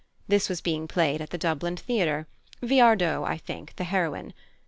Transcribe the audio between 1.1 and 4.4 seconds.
at the Dublin theatre Viardot, I think, the heroine.